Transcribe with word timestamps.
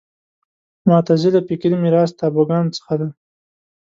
معتزله 0.87 1.39
فکري 1.47 1.77
میراث 1.83 2.11
تابوګانو 2.19 2.73
څخه 2.77 2.93
دی 2.99 3.09